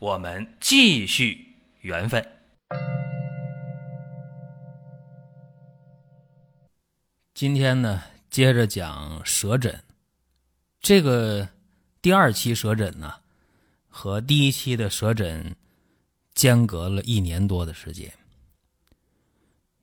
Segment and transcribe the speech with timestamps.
[0.00, 2.26] 我们继续缘分。
[7.34, 9.84] 今天呢，接着讲舌诊。
[10.80, 11.46] 这个
[12.00, 13.12] 第二期舌诊呢，
[13.90, 15.54] 和第一期的舌诊
[16.32, 18.10] 间隔了一年多的时间。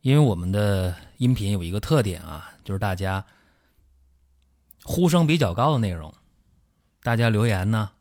[0.01, 3.23] 因为我们的音频有一个特点啊，就是大家
[4.81, 6.11] 呼声比较高的内容，
[7.03, 7.91] 大家留言呢，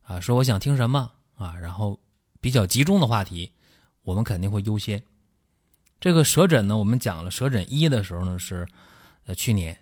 [0.00, 1.12] 啊，说我想听什么
[1.42, 2.00] 啊，然后
[2.40, 3.52] 比较集中的话题，
[4.02, 5.02] 我们肯定会优先。
[6.00, 8.66] 这个舌诊呢，我们讲了舌诊一的时候呢是
[9.24, 9.78] 呃去年，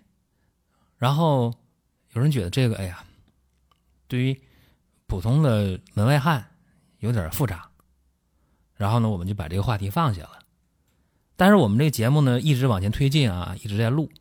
[0.97, 1.53] 然后
[2.13, 3.03] 有人觉得这个哎呀，
[4.07, 4.41] 对于
[5.07, 6.51] 普通的门外汉
[6.99, 7.69] 有点复杂，
[8.75, 10.39] 然后呢我们就把这个话题放下了。
[11.35, 14.11] 但是我们这个节目呢，一直往前推进啊，一直在录。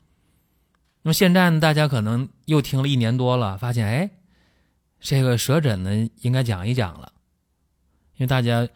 [1.02, 4.10] 那么现在呢，大家可能又听了一年多了，发现哎，
[5.00, 7.12] 这个舌诊呢应该讲一讲了。
[8.20, 8.68] 因为大家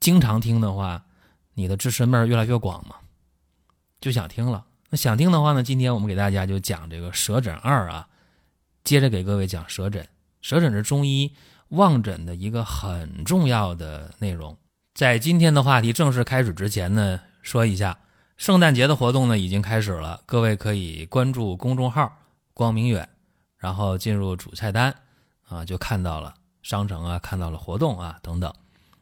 [0.00, 1.04] 经常听的话，
[1.54, 2.96] 你的知识面越来越广嘛，
[4.00, 4.64] 就想听了。
[4.90, 8.08] 那想听的话呢，今天我们给大家就讲这个舌诊二啊，
[8.82, 10.04] 接着给各位讲舌诊。
[10.40, 11.32] 舌诊是中医
[11.68, 14.58] 望诊的一个很重要的内容。
[14.94, 17.96] 在今天的话题正式开始之前呢，说一下
[18.36, 22.12] 圣诞节的活动呢已经开始了，各位可以关注公众号
[22.52, 23.08] “光明远”，
[23.58, 24.92] 然后进入主菜单
[25.46, 28.52] 啊，就看到了商城啊，看到了活动啊等等。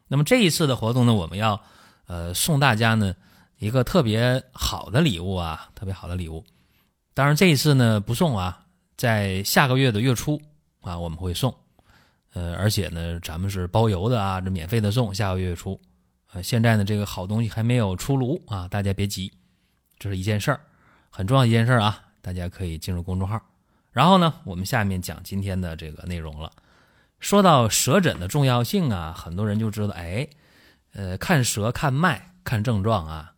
[0.08, 1.58] 那么这一次的活动呢，我们要
[2.06, 3.14] 呃送大家呢
[3.58, 6.44] 一个特别好的礼物啊，特别好的礼物。
[7.14, 8.66] 当然这一次呢不送啊，
[8.96, 10.38] 在下个月的月初
[10.82, 11.54] 啊我们会送。
[12.34, 15.80] 呃，而且呢，咱们是包邮的啊，这免费的送，下个月月初。
[16.32, 19.30] 呃，现在呢，这个好东西还没有出炉啊，大家别急，
[19.98, 20.60] 这是一件事儿，
[21.10, 23.38] 很重要一件事儿啊，大家可以进入公众号。
[23.90, 26.50] 然后呢，我们下面讲今天的这个内容了。
[27.22, 30.28] 说到舌诊的重要性啊，很多人就知道，哎，
[30.92, 33.32] 呃，看舌、看脉、看症状啊，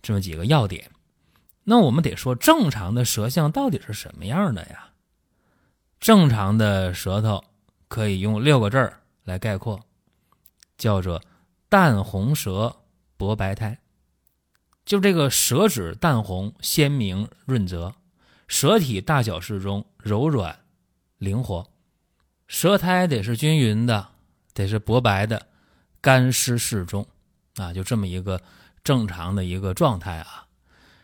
[0.00, 0.90] 这么几个要点。
[1.64, 4.90] 那我们得说，正常的舌象到底是什么样的呀？
[6.00, 7.44] 正常的舌头。
[7.88, 9.80] 可以用六个字儿来概括，
[10.78, 11.20] 叫做
[11.68, 12.76] 淡红舌
[13.16, 13.80] 薄白苔。
[14.84, 17.92] 就这个舌质淡红鲜明润泽，
[18.46, 20.56] 舌体大小适中柔软
[21.18, 21.68] 灵活，
[22.50, 24.08] 舌苔得是均匀的，
[24.54, 25.46] 得是薄白的，
[26.00, 27.06] 干湿适中
[27.54, 28.42] 啊，就这么一个
[28.82, 30.48] 正常的一个状态啊。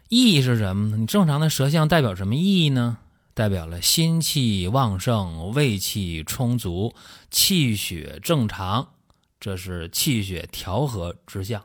[0.08, 0.96] 意义是什么呢？
[0.96, 2.98] 你正常的舌象代表什么意义呢？
[3.32, 6.96] 代表了心气旺盛、胃气充足、
[7.30, 8.94] 气血正常，
[9.38, 11.62] 这是气血调和之象，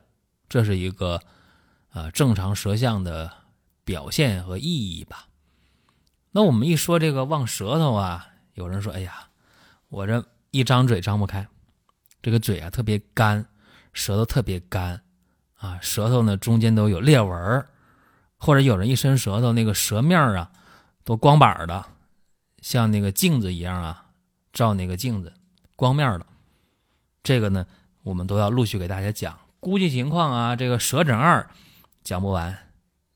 [0.48, 1.20] 这是一个
[1.90, 3.32] 啊正常舌象的
[3.84, 5.28] 表现和意义吧。
[6.30, 9.30] 那我们一说这个旺舌头啊，有人说：“哎呀，
[9.92, 11.48] 我这一张嘴张不开，
[12.24, 13.46] 这个嘴啊特别干，
[13.94, 15.00] 舌头特别干
[15.58, 17.64] 啊，舌头呢中间都有裂纹
[18.38, 20.52] 或者有人一伸舌头，那个舌面啊。”
[21.04, 21.84] 都光板的，
[22.62, 24.06] 像那个镜子一样啊，
[24.54, 25.34] 照那个镜子，
[25.76, 26.26] 光面的。
[27.24, 27.66] 这个呢，
[28.04, 29.36] 我们都要陆续给大家讲。
[29.60, 31.50] 估计情况啊，这个舌诊二
[32.04, 32.56] 讲不完，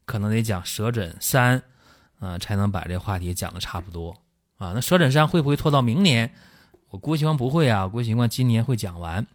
[0.05, 1.61] 可能得讲舌诊三
[2.19, 4.19] 啊，才能把这话题讲的差不多
[4.57, 4.71] 啊。
[4.73, 6.33] 那舌诊三会不会拖到明年？
[6.95, 9.27] 我估计情况不会啊，估计情况今年会讲完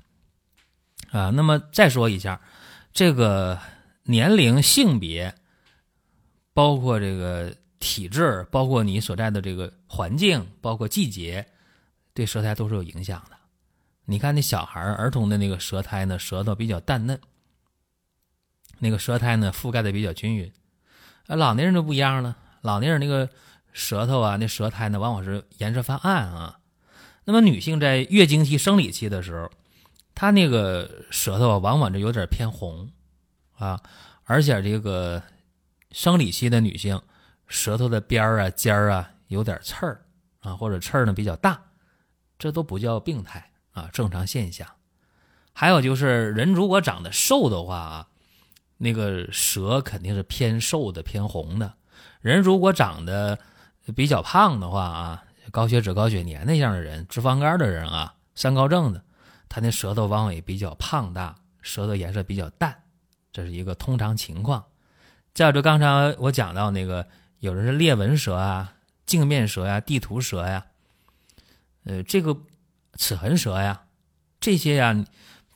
[1.11, 1.29] 啊。
[1.29, 2.41] 那么再说一下，
[2.93, 3.59] 这个
[4.05, 5.35] 年龄、性别，
[6.53, 7.55] 包括这个。
[7.83, 11.49] 体质包括你所在的这个环境，包括季节，
[12.13, 13.37] 对舌苔都是有影响的。
[14.05, 17.19] 你看那小孩儿童的那个舌苔呢，舌头比较淡嫩，
[18.81, 20.53] 那个舌苔呢覆盖的比较均匀。
[21.27, 23.27] 啊，老年人就不一样了，老年人那个
[23.73, 26.60] 舌头啊，那舌苔呢往往是颜色发暗啊。
[27.31, 29.49] 那么女性在月经期、生理期的时候，
[30.17, 32.91] 她那个舌头往往就有点偏红
[33.57, 33.81] 啊，
[34.25, 35.23] 而且这个
[35.93, 37.01] 生理期的女性。
[37.47, 40.03] 舌头的边儿啊、尖儿啊有点刺儿
[40.41, 41.61] 啊，或者刺儿呢比较大，
[42.39, 44.67] 这都不叫病态啊，正常现象。
[45.53, 48.09] 还有就是人如果长得瘦的话啊，
[48.77, 51.75] 那个舌肯定是偏瘦的、偏红的。
[52.21, 53.37] 人如果长得
[53.97, 59.03] 比较胖的话啊，高血脂、高血粘那样的人，脂肪肝的人啊，三高症的，
[59.49, 62.83] 他那舌头往往也比较胖大，舌头颜色比较淡，
[63.33, 64.65] 这是一个通常情况。
[65.33, 67.07] 再者，刚才我讲到那个，
[67.39, 68.75] 有人是裂纹舌啊、
[69.07, 70.67] 镜面舌呀、地图舌呀，
[71.85, 72.37] 呃，这个
[72.97, 73.83] 齿痕舌呀，
[74.41, 75.05] 这些呀，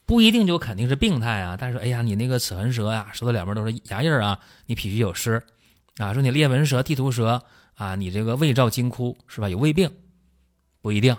[0.06, 1.56] 不一定就肯定是病态啊。
[1.58, 5.42] 但是，哎呀，你那个齿痕舌呀，舌头两边都是牙印啊，你脾虚有湿
[5.98, 7.44] 啊，说你裂纹舌、地图舌
[7.74, 9.48] 啊，你这个胃照金枯是吧？
[9.48, 9.90] 有胃病，
[10.80, 11.16] 不一定，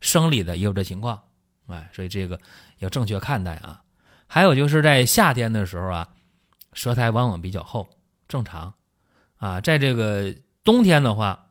[0.00, 1.22] 生理的也有这情况，
[1.66, 2.40] 哎，所以这个
[2.78, 3.82] 要正确看待啊。
[4.26, 6.08] 还有就是在夏天的时候啊。
[6.72, 7.90] 舌苔往往比较厚，
[8.28, 8.72] 正常，
[9.38, 10.32] 啊，在这个
[10.62, 11.48] 冬天的话，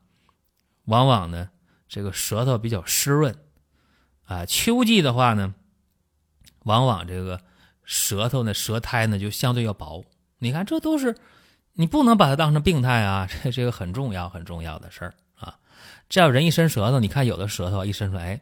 [0.85, 1.49] 往往呢，
[1.89, 3.35] 这个舌头比较湿润，
[4.23, 5.53] 啊，秋季的话呢，
[6.63, 7.41] 往往这个
[7.83, 10.05] 舌头呢，舌苔呢就相对要薄。
[10.37, 11.17] 你看，这都是
[11.79, 15.57] 你不能把它当成病态啊， 这这个很重要很重要的事儿啊。
[16.09, 18.41] 这要人一伸舌头，你看有的舌头一伸出来，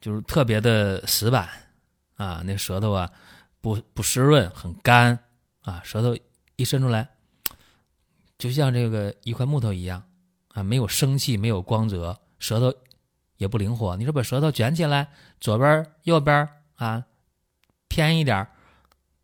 [0.00, 1.48] 就是特别的死板
[2.16, 3.12] 啊，那舌头啊
[3.60, 5.20] 不不湿润，很干。
[5.62, 6.16] 啊，舌头
[6.54, 7.08] 一伸出来，
[8.38, 10.02] 就像这个一块木头一样，
[10.52, 12.72] 啊，没有生气，没有光泽，舌头
[13.36, 13.96] 也不灵活。
[13.96, 15.08] 你说把舌头卷起来，
[15.40, 17.04] 左边、右边啊，
[17.88, 18.46] 偏一点，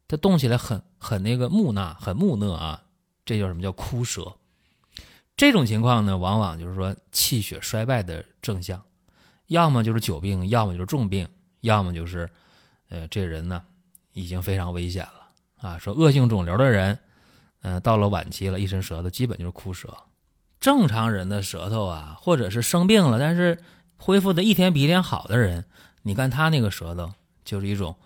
[0.09, 2.83] 它动起来很很那个木讷，很木讷啊，
[3.25, 4.35] 这叫什么叫枯舌？
[5.37, 8.83] 这种情况呢，往往就是说气血衰败的症象，
[9.47, 11.29] 要么就是久病，要么就是重病，
[11.61, 12.29] 要么就是，
[12.91, 13.63] 呃，这人呢
[14.13, 15.69] 已经非常危险了。
[15.69, 16.99] 啊，说恶性肿瘤的人，
[17.63, 19.97] 嗯，到了晚期了，一伸舌头基本就是枯舌。
[20.61, 23.63] 正常人的舌头啊，或者是生病了，但是
[23.97, 25.65] 恢复的一天比一天好的人，
[26.03, 27.13] 你看他那个舌头
[27.45, 27.97] 就是一种，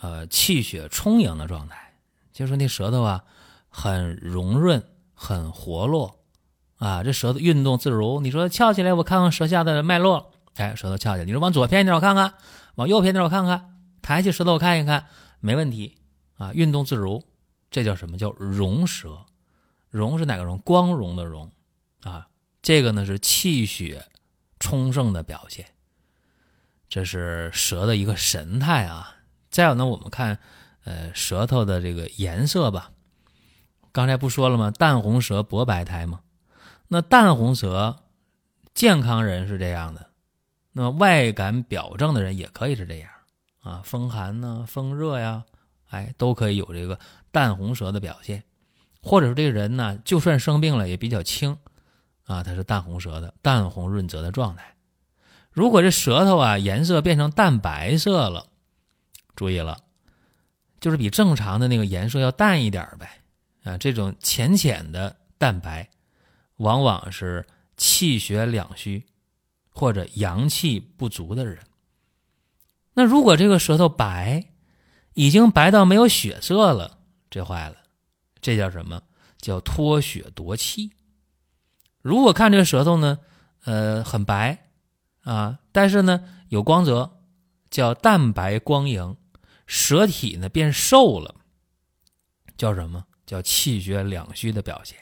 [0.00, 1.94] 呃，气血充盈的状态，
[2.32, 3.24] 就是那舌头啊，
[3.70, 4.82] 很融润，
[5.14, 6.20] 很活络，
[6.76, 8.20] 啊，这舌头运动自如。
[8.20, 11.24] 你说翘起来，我看看舌下的脉络，哎，舌头翘起来。
[11.24, 12.34] 你说往左偏点，我看看；
[12.74, 13.78] 往右偏点，我看看。
[14.02, 15.06] 抬起舌头，我看一看，
[15.38, 15.96] 没问题。
[16.36, 17.22] 啊，运动自如，
[17.70, 19.26] 这叫什么叫荣舌？
[19.90, 20.58] 荣是哪个荣？
[20.58, 21.52] 光荣的荣
[22.02, 22.28] 啊，
[22.62, 24.06] 这个呢是气血
[24.58, 25.66] 充盛的表现。
[26.88, 29.16] 这是舌的一个神态啊。
[29.50, 30.38] 再有呢，我们看
[30.84, 32.90] 呃舌头的这个颜色吧。
[33.92, 34.70] 刚才不说了吗？
[34.70, 36.20] 淡红舌，薄白苔吗？
[36.88, 37.96] 那淡红舌，
[38.74, 40.10] 健康人是这样的，
[40.72, 43.10] 那外感表症的人也可以是这样
[43.62, 45.44] 啊，风寒呢，风热呀。
[45.90, 46.96] 哎，都可以有这个
[47.32, 48.44] 淡红舌的表现，
[49.02, 51.58] 或者说这个人呢，就算生病了也比较轻，
[52.26, 54.76] 啊，他是淡红舌的，淡红润泽的状态。
[55.50, 58.46] 如果这舌头啊颜色变成淡白色了，
[59.34, 59.78] 注意了，
[60.78, 63.19] 就是比正常的那个颜色要淡一点呗，
[63.64, 65.90] 啊，这种浅浅的蛋白，
[66.56, 67.46] 往往是
[67.76, 69.06] 气血两虚
[69.68, 71.58] 或者阳气不足的人。
[72.94, 74.52] 那如果这个舌头白，
[75.14, 76.98] 已经白到没有血色了，
[77.28, 77.76] 这坏了，
[78.40, 79.02] 这叫什么？
[79.38, 80.92] 叫脱血夺气。
[82.02, 83.18] 如果看这个舌头呢，
[83.64, 84.70] 呃，很白
[85.22, 87.22] 啊，但是呢有光泽，
[87.70, 89.16] 叫蛋白光莹。
[89.66, 91.36] 舌体呢变瘦了，
[92.56, 93.06] 叫什么？
[93.30, 94.98] 叫气血两虚的表现。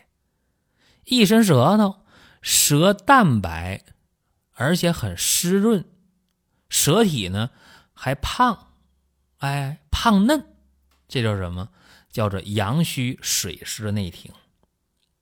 [1.06, 2.04] 一伸舌头，
[2.42, 3.82] 舌淡白，
[4.52, 5.82] 而且很湿润，
[6.68, 7.48] 舌体呢
[7.94, 8.74] 还胖。
[9.38, 10.44] 哎，胖嫩，
[11.08, 11.70] 这叫什么？
[12.10, 14.30] 叫做阳虚水湿内停。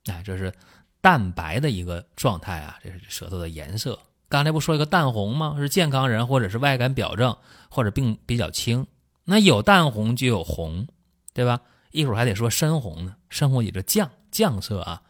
[0.07, 0.53] 哎，这是
[0.99, 2.77] 淡白的一个状态啊。
[2.83, 3.97] 这是舌头的颜色。
[4.27, 5.55] 刚才不说一个淡红吗？
[5.57, 7.37] 是健康人或者是外感表症
[7.69, 8.85] 或者病比较轻。
[9.23, 10.89] 那有淡红就有红，
[11.33, 11.61] 对吧？
[11.97, 13.15] 一会儿还得说深红呢。
[13.29, 15.01] 深红也是酱酱色啊。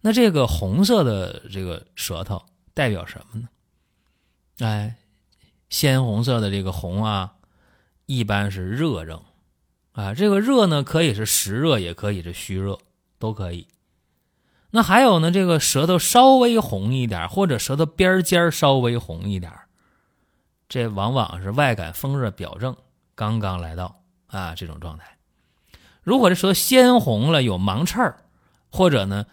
[0.00, 2.42] 那这个红色的这个舌头
[2.72, 3.48] 代表什么呢？
[4.58, 4.96] 哎，
[5.68, 7.34] 鲜红色的这个红啊。
[8.06, 9.22] 一般是热症，
[9.92, 12.76] 啊，这个热呢可以是实热，也可以是虚热，
[13.20, 13.68] 都可以。
[14.70, 19.52] 那还有呢，这个舌头稍微红一点，或者舌头边尖稍微红一点，
[20.68, 22.76] 这往往是外感风热表症
[23.14, 25.16] 刚刚来到啊这种状态。
[26.02, 28.24] 如果这舌鲜红了，有芒刺儿，
[28.70, 29.26] 或者呢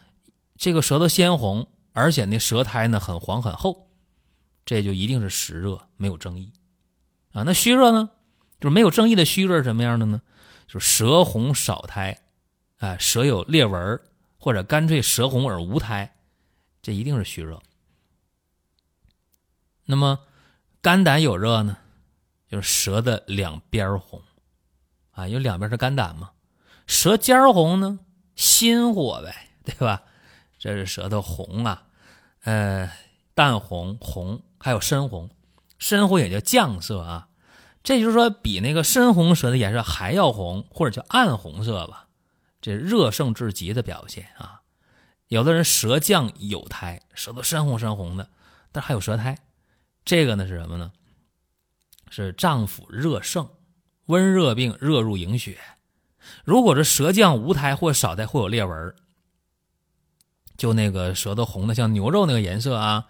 [0.57, 3.89] 这个舌头鲜红，而且那舌苔呢很黄很厚，
[4.65, 6.51] 这就一定是实热，没有争议
[7.31, 7.43] 啊。
[7.43, 8.09] 那虚热呢？
[8.59, 10.21] 就是没有争议的虚热是什么样的呢？
[10.67, 12.19] 就是舌红少苔，
[12.79, 13.99] 啊，舌有裂纹
[14.37, 16.15] 或者干脆舌红而无苔，
[16.81, 17.61] 这一定是虚热。
[19.85, 20.19] 那么
[20.81, 21.77] 肝胆有热呢，
[22.49, 24.21] 就是舌的两边红，
[25.11, 26.31] 啊，有两边是肝胆嘛。
[26.87, 27.99] 舌尖红呢，
[28.35, 30.03] 心火呗，对吧？
[30.57, 31.83] 这是舌头红啊，
[32.43, 32.89] 呃，
[33.35, 35.29] 淡红、红，还有深红，
[35.77, 37.27] 深红也叫绛色啊。
[37.83, 42.07] 这就是说比那个深红舌的颜色还要红，或者叫暗红色吧，
[42.59, 44.61] 这热盛至极的表现啊。
[45.27, 48.29] 有的人舌降有苔，舌头深红深红的，
[48.71, 49.37] 但还有舌苔，
[50.03, 50.91] 这个呢是什么呢？
[52.09, 53.49] 是脏腑热盛，
[54.05, 55.57] 温热病热入营血。
[56.43, 58.95] 如果是舌降无苔或少苔或有裂纹，
[60.57, 63.05] 就那个舌头红的像牛肉那个颜色啊，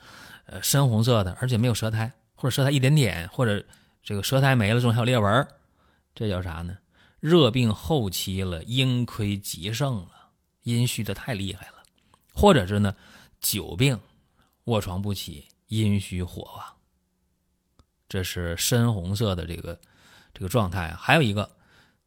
[0.48, 3.64] 呃深红色的，而且没有舌苔，或者舌苔一点点，或者
[4.04, 5.48] 这个舌苔没了，中还有裂纹，
[6.14, 6.78] 这叫啥呢？
[7.20, 10.12] 热病后期了，阴亏极盛了，
[10.64, 11.84] 阴虚的太厉害了，
[12.34, 12.94] 或者是呢
[13.40, 13.98] 久病
[14.66, 16.66] 卧床不起，阴虚火旺，
[18.10, 19.80] 这是深红色的这个
[20.34, 20.94] 这个状态。
[21.00, 21.50] 还有一个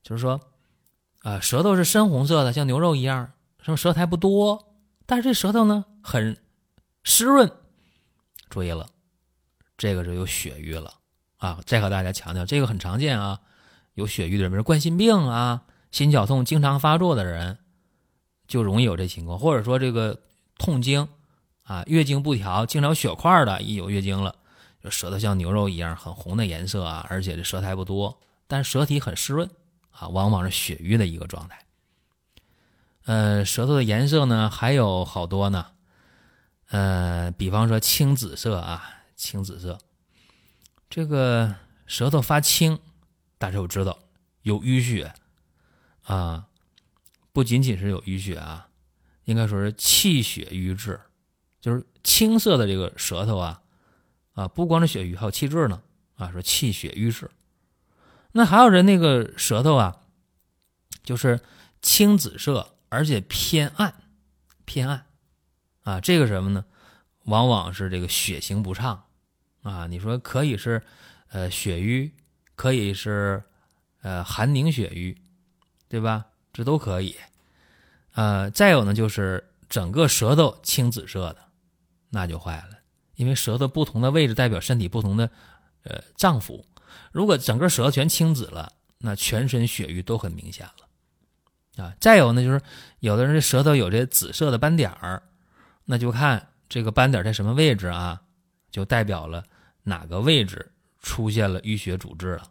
[0.03, 0.39] 就是说。
[1.21, 4.75] 啊，舌头是深红色的，像牛肉一样，什么舌苔不多，
[5.07, 6.37] 但是这舌头呢很
[7.03, 7.51] 湿润。
[8.49, 8.89] 注意了，
[9.77, 10.95] 这个是有血瘀了
[11.37, 11.61] 啊！
[11.67, 13.41] 再和大家强调，这个很常见啊，
[13.95, 17.59] 有血瘀的人，比如冠心病啊、心绞痛经常发作的人，
[18.49, 20.21] 就容易有这情况，或者说这个
[20.59, 21.07] 痛经
[21.65, 24.35] 啊、月经不调、经常血块的，一有月经了，
[24.83, 29.49] 就舌头像牛肉一样很红的颜色啊，而且这舌苔不多，但舌体很湿润。
[29.91, 31.65] 啊，往往是血瘀的一个状态。
[33.05, 35.67] 呃，舌头的颜色呢还有好多呢。
[36.69, 39.79] 呃，比方说青紫色啊，青紫色。
[40.89, 41.55] 这个
[41.87, 42.79] 舌头发青，
[43.39, 43.99] 大家都知道
[44.43, 45.13] 有淤血
[46.03, 46.47] 啊，
[47.33, 48.69] 不仅仅是有淤血啊，
[49.25, 51.01] 应该说是气血瘀滞，
[51.61, 53.63] 就是青色的这个舌头啊
[54.35, 55.83] 啊，不光是血瘀，还有气滞呢
[56.17, 57.29] 啊，说气血瘀滞。
[58.33, 59.97] 那还有人那个舌头啊，
[61.03, 61.41] 就是
[61.83, 63.95] 青紫色，而且偏暗，
[64.65, 65.07] 偏暗，
[65.83, 66.65] 啊，这个什么呢？
[67.25, 69.05] 往往是这个血行不畅，
[69.63, 70.83] 啊，你说可以是
[71.29, 72.13] 呃血瘀，
[72.55, 73.43] 可以是
[74.03, 75.17] 呃寒凝血瘀，
[75.89, 76.27] 对吧？
[76.53, 77.17] 这都可以。
[78.15, 81.39] 呃，再有呢，就是整个舌头青紫色的，
[82.11, 82.79] 那就坏了，
[83.17, 85.31] 因为舌头不同的位置代表身体不同的
[85.83, 86.65] 呃脏腑。
[87.13, 92.61] 如果整个舌头全青紫了，那全身血瘀都很明显了，啊，再有呢，就是
[92.99, 95.23] 有的人这舌头有这紫色的斑点儿，
[95.87, 98.21] 那就看这个斑点在什么位置啊，
[98.71, 99.43] 就代表了
[99.85, 100.71] 哪个位置
[101.01, 102.43] 出现了淤血阻滞了。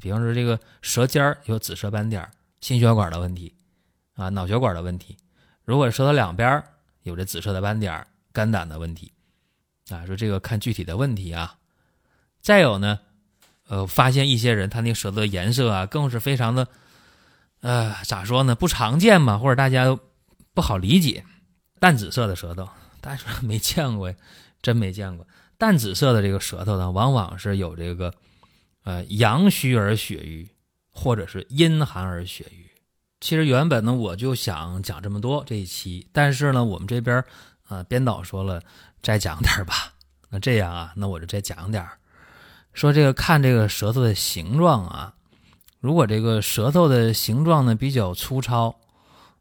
[0.00, 2.28] 比方说这个舌尖儿有紫色斑点，
[2.60, 3.54] 心血管的问题，
[4.14, 5.16] 啊，脑血管的问题。
[5.64, 6.60] 如果舌头两边
[7.02, 9.12] 有这紫色的斑点，肝胆的问题，
[9.90, 11.56] 啊，说这个看具体的问题啊。
[12.40, 12.98] 再有呢。
[13.72, 16.68] 呃，发现一些人他那舌头颜色啊，更是非常的，
[17.62, 18.54] 呃，咋说呢？
[18.54, 19.98] 不常见嘛，或者大家
[20.52, 21.24] 不好理解。
[21.80, 22.68] 淡紫色的舌头，
[23.00, 24.16] 大家说没见过呀，
[24.60, 25.26] 真没见过。
[25.56, 28.12] 淡紫色的这个舌头呢，往往是有这个，
[28.84, 30.50] 呃，阳虚而血瘀，
[30.90, 32.70] 或者是阴寒而血瘀。
[33.20, 37.24] 其实原本呢，我就想讲这么多这一期，但是呢，我们这边
[37.68, 38.62] 啊，编导说了，
[39.00, 39.94] 再讲点吧。
[40.28, 41.82] 那这样啊，那我就再讲点。
[42.72, 45.14] 说这个看这个舌头的形状啊，
[45.80, 48.76] 如果这个舌头的形状呢比较粗糙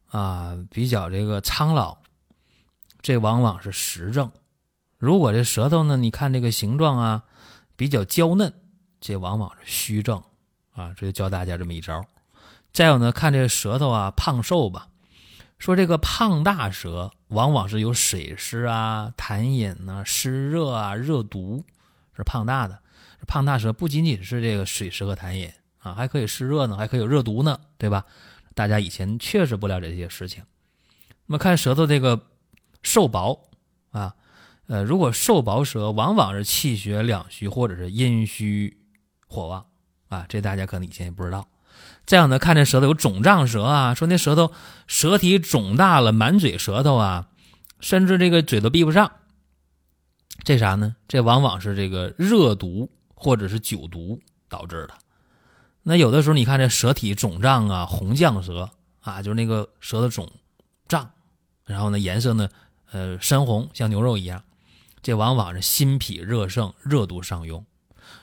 [0.09, 1.97] 啊，比较这个苍老，
[3.01, 4.27] 这往往是实症；
[4.97, 7.23] 如果这舌头呢，你看这个形状啊
[7.75, 8.53] 比较娇嫩，
[8.99, 10.21] 这往往是虚症
[10.75, 10.93] 啊。
[10.97, 12.05] 这就教大家这么一招。
[12.73, 14.89] 再有呢，看这个舌头啊胖瘦吧，
[15.57, 21.63] 说这个胖大舌往往是有水湿啊、痰饮啊、湿热啊、热毒，
[22.15, 22.79] 是胖大的。
[23.27, 28.05] 胖大舌不仅仅是这个水湿和痰饮啊，还可以湿热呢，还可以有热毒呢，对吧？
[28.53, 30.43] 大家以前确实不了解这些事情。
[31.25, 32.27] 那么看舌头这个
[32.83, 33.49] 瘦薄
[33.91, 34.15] 啊，
[34.67, 38.77] 呃，如果瘦薄舌，往往是气血两虚或者是阴虚
[39.27, 39.65] 火旺
[40.09, 41.47] 啊，这大家可能以前也不知道。
[42.05, 44.51] 再有呢，看这舌头有肿胀舌啊，说那舌头
[44.87, 47.29] 舌体肿大了，满嘴舌头啊，
[47.79, 49.11] 甚至这个嘴都闭不上，
[50.43, 50.95] 这啥呢？
[51.07, 52.89] 这往往是这个热毒。
[53.23, 54.19] 或者是酒毒
[54.49, 54.95] 导致的，
[55.83, 58.71] 那有的时候你看这舌体肿胀啊，红绛舌
[59.01, 60.27] 啊，就是那个舌头肿
[60.87, 61.11] 胀，
[61.65, 62.49] 然后呢颜色呢，
[62.89, 64.43] 呃深红，像牛肉一样，
[65.03, 67.63] 这往往是心脾热盛，热毒上涌。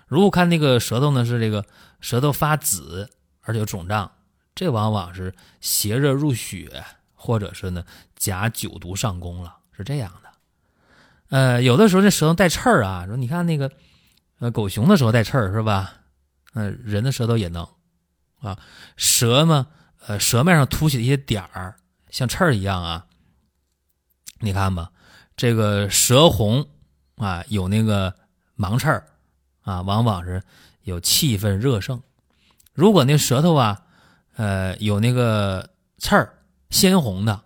[0.08, 1.64] 如果看那个舌头呢是这个
[2.00, 3.08] 舌头发紫，
[3.42, 4.10] 而且肿胀，
[4.56, 6.84] 这往往是邪热入血，
[7.14, 7.84] 或者是呢
[8.16, 10.27] 假酒毒上攻了，是这样的。
[11.28, 13.70] 呃，有的时候这舌头带刺儿啊，说你看那个。
[14.40, 15.94] 呃，狗熊的舌头带刺儿是吧？
[16.54, 17.66] 嗯，人的舌头也能
[18.38, 18.56] 啊。
[18.97, 19.66] 舌嘛，
[20.06, 21.75] 呃，舌面上凸起的一些点儿，
[22.11, 23.04] 像刺儿一样啊。
[24.38, 24.92] 你看吧，
[25.37, 26.64] 这个舌红
[27.16, 28.14] 啊，有那个
[28.54, 29.08] 芒刺儿
[29.62, 30.40] 啊，往往是
[30.82, 32.00] 有气氛热盛。
[32.75, 33.82] 如果那舌头啊，
[34.37, 35.68] 呃，有那个
[35.99, 36.32] 刺儿，
[36.70, 37.42] 鲜红的，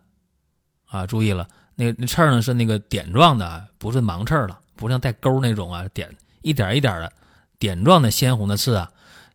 [0.84, 7.12] 啊，注意了，那那刺儿呢是那个点状的，不是盲刺儿了，不像带钩那种啊，点一点一点的
[7.58, 8.90] 点状的鲜红的刺啊，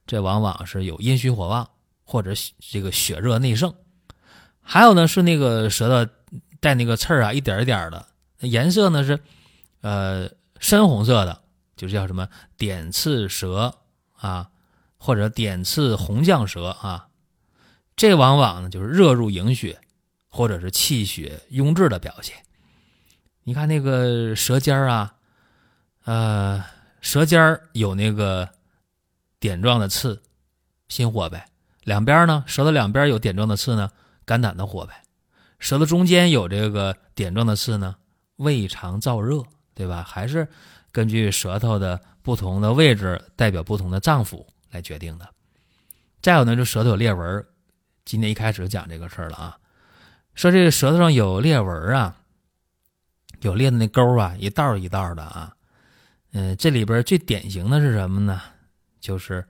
[0.06, 1.70] 这往往是有阴虚火旺
[2.03, 2.32] 或者
[2.72, 3.74] 这个血热内盛。
[4.62, 6.12] 还有呢是那个舌头
[6.60, 8.06] 带那个刺儿啊，一点一点的，
[8.39, 9.20] 颜色呢是
[9.82, 10.29] 呃
[10.60, 11.41] 深红色的，
[11.75, 12.27] 就叫什么
[12.58, 13.75] 点刺舌
[14.13, 14.50] 啊。
[15.00, 17.08] 或者点刺红绛舌啊，
[17.96, 19.79] 这往往呢就是热入营血，
[20.29, 22.36] 或者是气血壅滞的表现。
[23.43, 25.15] 你看那个舌尖儿啊，
[26.05, 26.63] 呃，
[27.01, 28.50] 舌尖儿有那个
[29.39, 30.22] 点状的刺，
[30.88, 31.39] 心火呗；
[31.84, 33.91] 两边呢，舌头两边有点状的刺呢，
[34.25, 34.93] 肝胆的火呗；
[35.60, 37.96] 舌头中间有这个点状的刺呢，
[38.36, 39.43] 胃肠燥热，
[39.74, 40.03] 对吧？
[40.03, 40.48] 还是
[40.91, 44.46] 根据舌头的不同的位置，代表不同的脏腑。
[44.69, 45.27] 来决定的。
[46.22, 47.48] 再有呢，就舌头有裂纹。
[48.03, 49.57] 今天一开始就讲这个事儿了啊，
[50.38, 52.15] 说这个舌头上有裂纹啊，
[53.41, 55.56] 有裂的那沟啊，一道一道的啊。
[56.32, 58.39] 嗯，这里边最典型的是什么呢？
[59.00, 59.44] 就是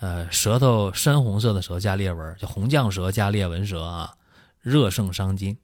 [0.00, 4.14] 呃，舌头深红色的舌加裂纹，叫红绛舌加裂纹舌啊，
[4.62, 5.58] 热盛伤津。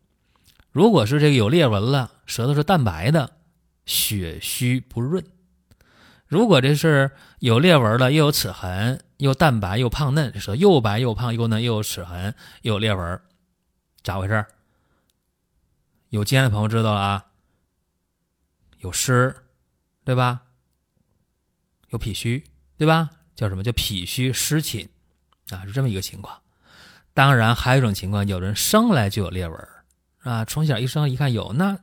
[0.70, 3.30] 如果是这个有裂纹了，舌头是淡白的，
[3.86, 5.24] 血虚不润。
[6.26, 13.18] 如果这是有裂纹了，又有齿痕，又淡白又胖嫩，舌又白又胖又嫩又有齿痕又有裂纹，
[14.02, 14.44] 咋回事？
[16.10, 17.26] 有经验的朋友知道了啊，
[18.78, 19.34] 有湿，
[20.04, 20.42] 对吧？
[21.90, 22.44] 有脾虚，
[22.76, 23.10] 对吧？
[23.34, 24.88] 叫什么叫脾虚湿侵
[25.50, 25.64] 啊？
[25.66, 26.40] 是这么一个情况。
[27.14, 29.68] 当然还有一种情况，有人生来就有裂纹
[30.20, 31.78] 啊，从小一生一看有，那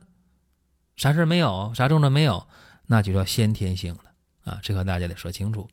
[0.96, 2.48] 啥事没有，啥症状没有，
[2.86, 4.50] 那就叫先天性的。
[4.50, 5.68] 啊，这个大家得说清楚。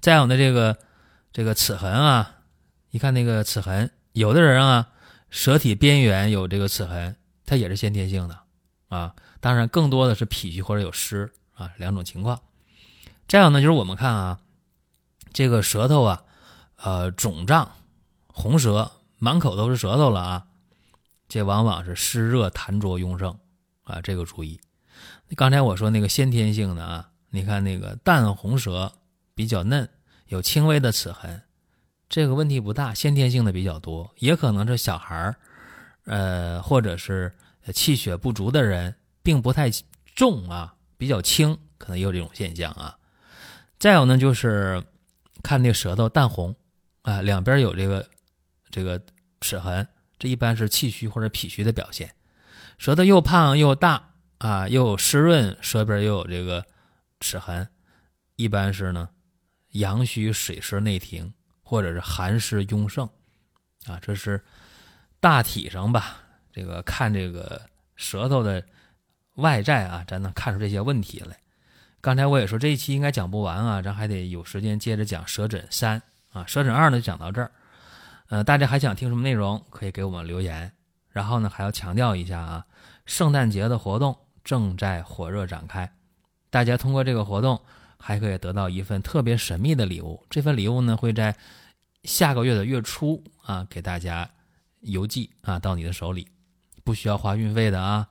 [0.00, 0.78] 再有呢，这个
[1.32, 2.36] 这个齿痕啊，
[2.90, 4.90] 一看那个齿痕，有的人啊，
[5.30, 7.16] 舌体边缘有这个齿痕，
[7.48, 8.38] 它也是先天性的
[8.88, 9.14] 啊。
[9.40, 12.40] 当然，更多的是脾虚或者有湿啊两种情况。
[13.26, 14.40] 再有呢，就是我们看啊，
[15.32, 16.22] 这个舌头啊，
[16.76, 17.72] 呃，肿胀、
[18.26, 20.46] 红舌，满口都是舌头了啊，
[21.28, 23.38] 这往往是湿热痰浊壅盛
[23.84, 24.60] 啊，这个注意。
[25.34, 27.08] 刚才我说那个先天性的啊。
[27.30, 28.90] 你看那个淡红舌
[29.34, 29.86] 比较嫩，
[30.28, 31.42] 有轻微的齿痕，
[32.08, 35.36] 这个问题不大，先天性的比较多，也可能是小孩儿，
[36.08, 37.32] 呃，或者是
[37.72, 38.92] 气血不足的人，
[39.22, 39.70] 并不太
[40.16, 42.98] 重啊，比较轻，可能也有这种现象啊。
[43.78, 44.82] 再有呢，就是
[45.42, 46.56] 看那舌头淡红
[47.02, 48.08] 啊，两边有这个
[48.70, 49.00] 这个
[49.40, 49.86] 齿痕，
[50.18, 52.12] 这一般是气虚或者脾虚的表现。
[52.78, 56.64] 舌头又胖又大啊，又湿润，舌边又有这个。
[57.20, 57.68] 齿痕
[58.36, 59.08] 一般是呢，
[59.70, 63.10] 阳虚水湿内停，或者是寒湿壅盛，
[63.86, 64.40] 啊，这是
[65.20, 66.18] 大体上吧。
[66.52, 67.62] 这个看这个
[67.96, 68.64] 舌头的
[69.34, 71.36] 外在啊，咱能看出这些问题来。
[72.00, 76.00] 刚才我也说这一期应该讲不完啊，咱还得有时间接着讲舌诊三
[76.32, 77.50] 啊，舌诊二呢讲到这儿。
[78.28, 80.70] 呃，大家还想听什么内容，可以给我们留言。
[81.10, 82.66] 然后呢，还要强调一下啊，
[83.06, 85.90] 圣诞节的活动正在火热展开。
[86.50, 87.60] 大家通过这个活动，
[87.98, 90.24] 还可以得到一份特别神秘的礼物。
[90.28, 91.34] 这份礼物呢，会在
[92.04, 94.28] 下个月的月初啊，给大家
[94.80, 96.28] 邮寄啊到你的手里，
[96.84, 98.08] 不需要花运费的啊。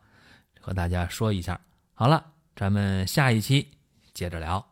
[0.60, 1.60] 和大家说一下。
[1.94, 3.70] 好了，咱们下一期
[4.14, 4.66] 接着聊。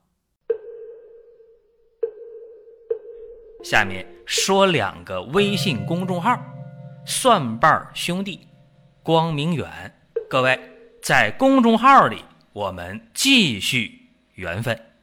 [3.64, 6.40] 下面说两个微信公众号：
[7.06, 8.48] 蒜瓣兄弟、
[9.02, 9.94] 光明远。
[10.30, 10.60] 各位
[11.02, 12.24] 在公众号里。
[12.54, 14.95] 我们继续缘分。